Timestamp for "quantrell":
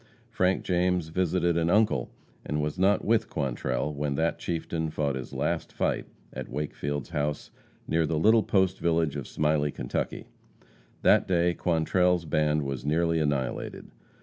3.29-3.93